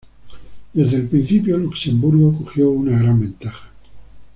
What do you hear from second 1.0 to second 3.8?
principio Luxemburgo cogió una gran ventaja.